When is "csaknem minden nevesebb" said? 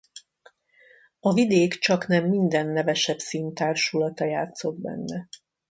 1.73-3.19